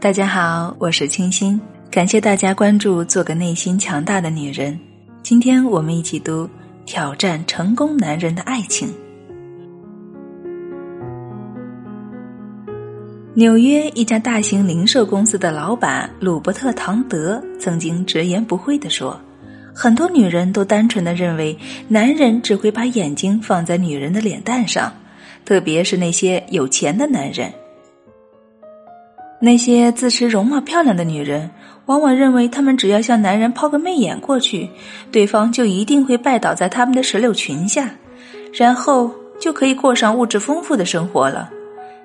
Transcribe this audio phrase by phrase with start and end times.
[0.00, 3.04] 大家好，我是清新，感谢大家关注。
[3.04, 4.80] 做个内心强大的女人。
[5.22, 6.44] 今天我们一起读
[6.86, 8.88] 《挑战成功男人的爱情》。
[13.34, 19.20] 纽约一家大型零售公司的老板鲁伯特·唐德曾经直言不讳地说
[19.76, 21.58] ：“很多女人都单纯的认为，
[21.88, 24.94] 男人只会把眼睛放在女人的脸蛋上，
[25.44, 27.52] 特别是那些有钱的男人。”
[29.42, 31.50] 那些自持容貌漂亮的女人，
[31.86, 34.68] 往往认为她们只要向男人抛个媚眼过去，
[35.10, 37.90] 对方就一定会拜倒在他们的石榴裙下，
[38.52, 41.50] 然后就可以过上物质丰富的生活了。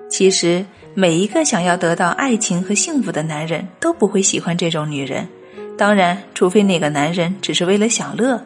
[0.08, 0.64] 其实，
[0.94, 5.28] 每一个想要得到爱情和幸福的男人都不会喜欢这种女人，
[5.76, 8.40] 当然，除非那个男人只是为了享乐。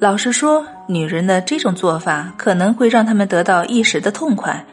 [0.00, 4.66] 老实说，女人的这种做法可能会让他们得到一时的痛快。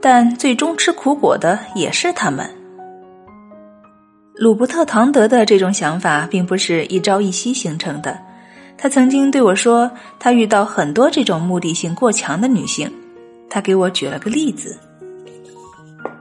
[0.00, 2.48] 但最终吃苦果的也是他们。
[4.34, 8.16] 鲁伯特·唐德的这种想法并不是一朝一夕形成的。
[8.76, 12.88] 他曾经对我说，他遇到很多这种目的性过强的女性。
[13.50, 14.78] 他给我举了个例子：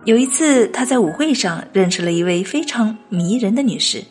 [0.06, 4.04] 有一次，他在舞会上认识了一位非常迷人的女士。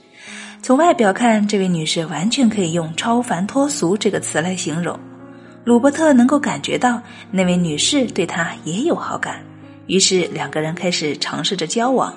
[0.62, 4.96] 从外表看，这位女士完全可以用“超凡脱俗”这个词来形容。
[5.64, 9.42] 鲁伯特能够感觉到那位女士对他也有好感。
[9.86, 12.12] 于是两个人开始尝试着交往，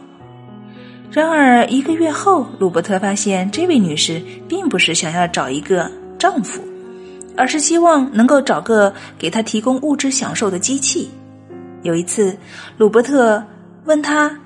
[1.11, 6.61] 然而一个月后，鲁伯特发现这位女士并不是想要找一个丈夫，
[7.37, 11.09] 而是希望能够找个给她提供物质享受的机器。
[11.83, 12.37] 有一次，
[12.77, 13.43] 鲁伯特
[13.85, 14.37] 问她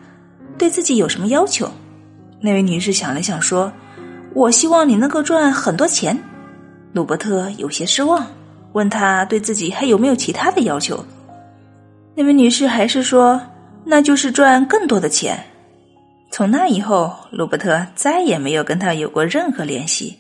[0.58, 1.70] 对自己有什么要求，
[2.40, 3.72] 那位女士想了想说
[4.36, 6.18] ：“我希望你能够赚很多钱。”
[6.94, 8.28] 鲁伯特有些失望，
[8.74, 11.04] 问她对自己还有没有其他的要求。
[12.16, 13.42] 那位女士还是说
[13.86, 15.46] ：“那就是赚更多的钱。”
[16.32, 20.18] 从那以后，鲁伯特再也没有跟她有过任何联系，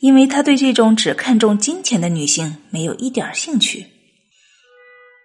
[0.00, 3.86] 因为他对这种只看重金钱的女性没有一点兴趣。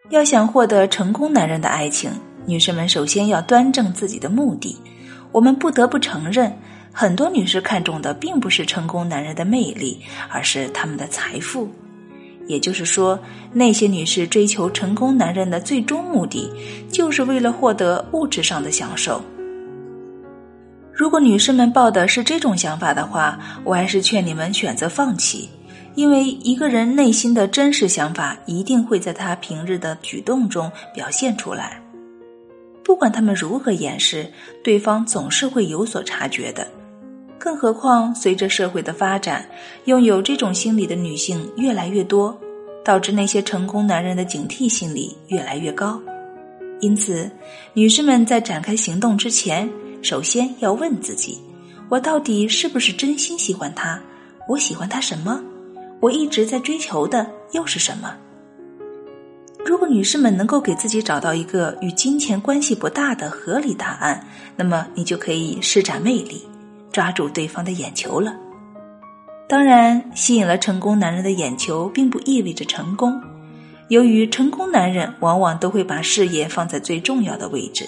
[0.09, 2.11] 要想获得成功男人的爱情，
[2.45, 4.77] 女士们首先要端正自己的目的。
[5.31, 6.51] 我们不得不承认，
[6.91, 11.69] 很多女士看重的并不是成功男人的魅力，而是他们的财富。
[12.51, 13.17] 也就是说，
[13.53, 16.51] 那些女士追求成功男人的最终目的，
[16.91, 19.21] 就是为了获得物质上的享受。
[20.93, 25.49] 如果女士们抱的是这种想法的话，我还是劝你们选择放弃，
[25.95, 31.81] 因为一个人内心的真实想法一定会在他平日的举动中表现出来，
[32.83, 34.29] 不管他们如何掩饰，
[34.61, 36.67] 对方总是会有所察觉的。
[37.43, 39.43] 更何况，随着社会的发展，
[39.85, 42.39] 拥有这种心理的女性越来越多，
[42.85, 45.99] 导致那些成功男人的警惕心理越来越高。
[46.81, 47.31] 因此，
[47.73, 49.67] 女士们在展开行动之前，
[50.03, 51.39] 首先要问自己：
[51.89, 53.99] 我到底是不是真心喜欢他？
[54.47, 55.41] 我喜欢他什么？
[55.99, 58.15] 我一直在追求的又是什么？
[59.65, 66.43] 如果女士们能够给自己找到一个与金钱关系不大的合理答案，那么你就可以施展魅力。
[66.91, 68.33] 抓住对方的眼球了。
[69.47, 73.21] 当然，吸引了成功男人的眼球，并不意味着成功。
[73.89, 77.85] 由于成功男人往往都会把事业放在最重要的位置，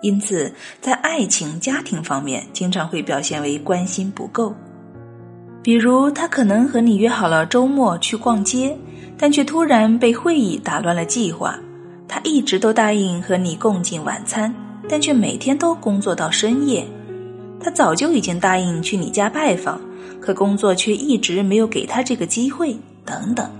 [0.00, 4.54] 因此在爱情、家庭方面，经常会表现为关心不够。
[5.60, 8.76] 比如，他可能和你约好了周末去逛街，
[9.18, 11.58] 但却突然被会议打乱了计划。
[12.06, 14.54] 他一直都答应和你共进晚餐，
[14.88, 16.86] 但却每天都工作到深夜。
[17.62, 19.80] 他早就已经答应去你家拜访，
[20.20, 22.76] 可工作却一直没有给他这个机会。
[23.04, 23.50] 等等，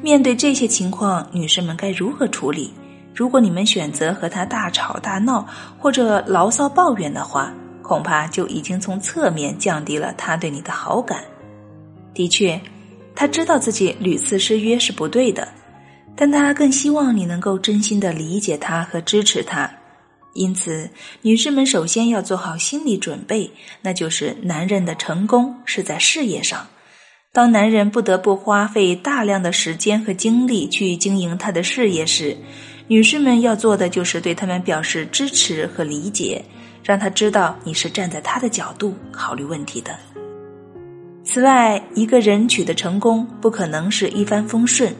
[0.00, 2.72] 面对这些情况，女士们该如何处理？
[3.14, 5.46] 如果你们选择和他大吵大闹
[5.78, 7.52] 或者牢骚抱怨的话，
[7.82, 11.22] 恐怕就已经从侧面降低了他对你的好感。
[12.14, 12.58] 的确，
[13.14, 15.46] 他知道自己屡次失约是不对的，
[16.14, 19.70] 但他更希望你能够真心的理解他和支持他。
[20.36, 20.90] 因此，
[21.22, 23.50] 女士们首先要做好心理准备，
[23.82, 26.66] 那就是男人的成功是在事业上。
[27.32, 32.36] 当男人不得不花费大量的时间和精力去经营他的事业时，
[32.86, 36.44] 女士们要做的就是对他们表示支持和理解，
[36.84, 39.98] 让他知道你是站在他的角度考虑问题的。
[41.24, 44.94] 此外，一个人取得成功不可能是一帆风顺，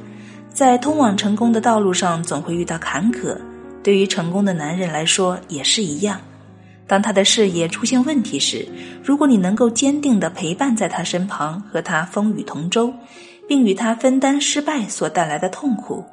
[0.52, 3.38] 在通往成功的道路上总会遇到坎坷。
[3.86, 6.20] 对于成功的男人来说也是一样，
[6.88, 8.66] 当他的事业出现问题时，
[9.00, 12.92] 如果你能够坚定的陪伴在他身旁，和他风雨同舟，
[13.46, 16.04] 并与他分担失败所带来的痛苦，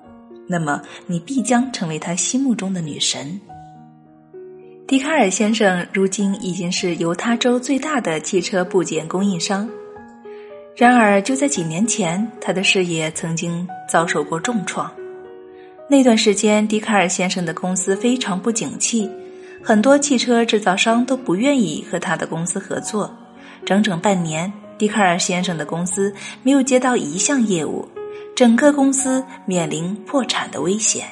[0.48, 3.42] 那么你必将成为他心目中的女神。
[4.86, 9.68] 笛卡尔先生如今已经是犹他州最大的汽车部件供应商。
[10.76, 14.92] 然而，就在几年前，他的事业曾经遭受过重创。
[15.94, 19.08] 那段时间，笛卡尔先生的公司非常不景气，
[19.62, 23.16] 很多汽车制造商都不愿意和他的公司合作。
[23.64, 26.12] 整整半年，笛卡尔先生的公司
[26.42, 27.88] 没有接到一项业务，
[28.36, 31.06] 整个公司面临破产的危险。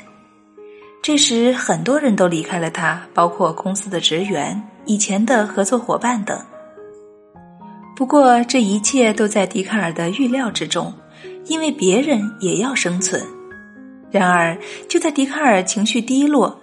[1.03, 6.43] 这时，很多人都离开了他，包括公司的职员、以前的合作伙伴等。
[7.95, 10.91] 不过，这一切都在笛卡尔的预料之中，
[11.45, 13.23] 因为别人也要生存。
[14.11, 14.57] 然而，
[14.89, 16.59] 就在笛卡尔情绪低落、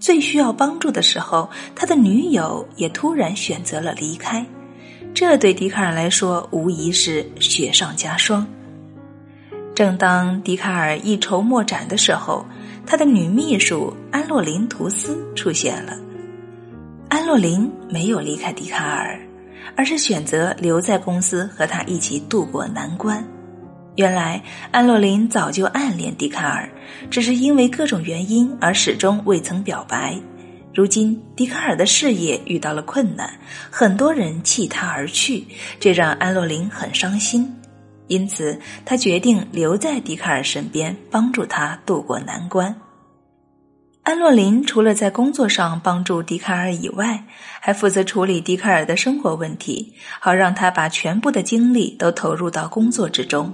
[0.00, 4.44] 最需要帮助的时候，他的女友也突然选择了离开。
[5.14, 8.46] 这对笛卡尔来说，无疑是雪上加霜。
[9.74, 12.44] 正当笛卡尔一筹莫展的时候，
[12.84, 15.96] 他的女秘书安洛林图斯出现了。
[17.08, 19.18] 安洛林没有离开笛卡尔，
[19.76, 23.24] 而是选择留在公司和他一起度过难关。
[23.96, 26.70] 原来安洛林早就暗恋笛卡尔，
[27.10, 30.18] 只是因为各种原因而始终未曾表白。
[30.72, 33.28] 如今笛卡尔的事业遇到了困难，
[33.70, 35.44] 很多人弃他而去，
[35.80, 37.52] 这让安洛林很伤心。
[38.06, 42.74] 因此，他决定留在笛卡尔身边，帮助他渡过难关。
[44.02, 47.24] 安洛林除了在工作上帮助笛卡尔以外，
[47.60, 53.52] 还负责处理笛卡尔的生活问题，好让他把全部的精力都投入到工作之中。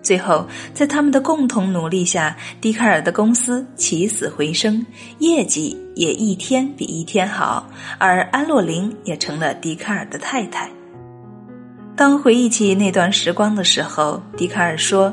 [0.00, 4.84] 最后，在他们的共同努力下，笛卡尔的公司起死回生，
[5.18, 7.68] 业绩也一天比一天好，
[7.98, 10.70] 而安洛林也成了笛卡尔的太太。
[11.96, 15.12] 当回忆起那段时光的时候，笛卡尔说：“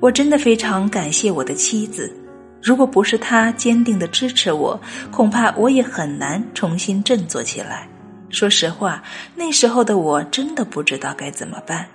[0.00, 2.14] 我真的非常感谢我的妻子，
[2.62, 4.78] 如果不是她坚定的支持我，
[5.10, 7.88] 恐怕我也很难重新振作起来。
[8.28, 9.02] 说实话，
[9.34, 11.86] 那时候的我真的不知道该怎么办，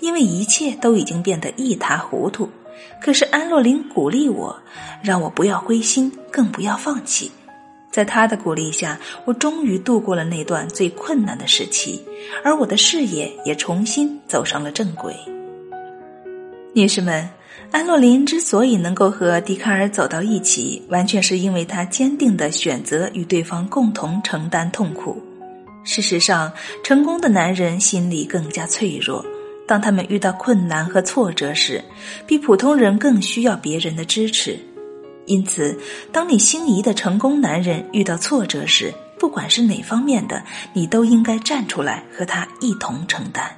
[0.00, 2.48] 因为一切都已经变得一塌糊涂。
[3.00, 4.58] 可是安洛林鼓励我，
[5.02, 7.30] 让我不要灰心，更不要放弃。”
[7.90, 12.02] 在他的鼓励下，我终于度过了那段最困难的时期，
[12.44, 15.16] 而我的事业也重新走上了正轨。
[16.74, 17.26] 女士们，
[17.70, 25.22] 安洛林之所以能够和笛卡尔走到一起，完全是因为他坚定的选择与对方共同承担痛苦。
[25.82, 26.52] 事实上，
[26.84, 29.24] 成功的男人心里更加脆弱，
[29.66, 31.82] 当他们遇到困难和挫折时，
[32.26, 34.58] 比普通人更需要别人的支持。
[35.26, 35.76] 因此，
[36.12, 40.42] 当你心仪的成功男人遇到挫折时，不管是哪方面的，
[40.72, 43.50] 你都应该站出来和他一同承担。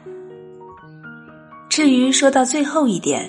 [1.69, 3.29] 至于说到最后一点，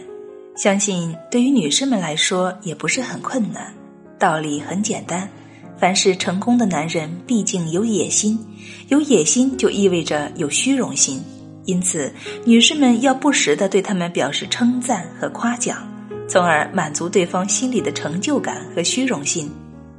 [0.56, 3.74] 相信对于女士们来说也不是很困难。
[4.18, 5.30] 道理很简单，
[5.78, 8.40] 凡是成功的男人，毕竟有野心，
[8.88, 11.22] 有野心就意味着有虚荣心，
[11.70, 12.12] 因此，
[12.46, 15.88] 女士们要不时的对他们表示称赞和夸奖。
[16.28, 19.52] 从而满足对方心里的成就感和虚荣心，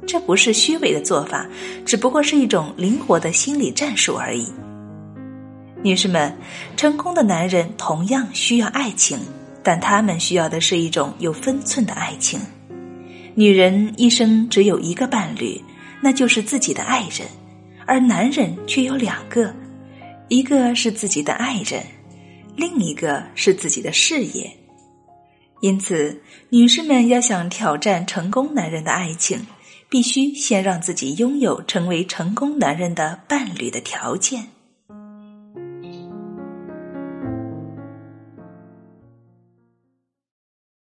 [0.05, 1.45] 这不是虚伪的做法，
[1.85, 4.47] 只不过是一种灵活的心理战术而已。
[5.81, 6.33] 女士们，
[6.75, 9.17] 成功的男人同样需要爱情，
[9.63, 12.39] 但他们需要的是一种有分寸的爱情。
[13.33, 15.61] 女人一生只有一个伴侣，
[16.01, 17.27] 那就是自己的爱人，
[17.85, 19.53] 而男人却有两个，
[20.31, 21.83] 一个是自己的爱人，
[22.55, 24.49] 另一个是自己的事业。
[25.59, 29.45] 因此，女士们要想挑战成功男人的爱情，
[29.89, 34.47] 必须先让自己拥有成为成功男人的伴侣的条件。